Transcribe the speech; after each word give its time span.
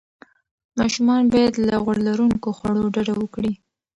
ماشومان 0.79 1.23
باید 1.33 1.53
له 1.67 1.75
غوړ 1.83 1.97
لروونکو 2.07 2.49
خوړو 2.57 2.83
ډډه 2.95 3.13
وکړي. 3.17 3.53